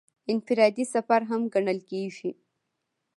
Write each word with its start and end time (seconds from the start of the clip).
انفرادي 0.31 0.83
سفر 0.93 1.21
هم 1.29 1.41
ګڼل 1.53 1.79
کېږي. 1.89 2.31